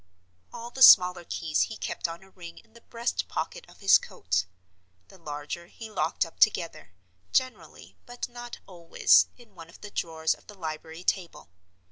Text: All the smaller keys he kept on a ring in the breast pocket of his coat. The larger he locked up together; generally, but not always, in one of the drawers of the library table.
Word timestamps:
All 0.51 0.71
the 0.71 0.81
smaller 0.81 1.23
keys 1.23 1.61
he 1.69 1.77
kept 1.77 2.07
on 2.07 2.23
a 2.23 2.31
ring 2.31 2.57
in 2.57 2.73
the 2.73 2.81
breast 2.81 3.27
pocket 3.27 3.69
of 3.69 3.81
his 3.81 3.99
coat. 3.99 4.45
The 5.09 5.19
larger 5.19 5.67
he 5.67 5.91
locked 5.91 6.25
up 6.25 6.39
together; 6.39 6.95
generally, 7.31 7.97
but 8.07 8.27
not 8.27 8.57
always, 8.65 9.27
in 9.37 9.53
one 9.53 9.69
of 9.69 9.81
the 9.81 9.91
drawers 9.91 10.33
of 10.33 10.47
the 10.47 10.55
library 10.57 11.03
table. 11.03 11.49